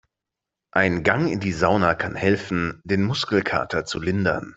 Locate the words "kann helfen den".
1.93-3.03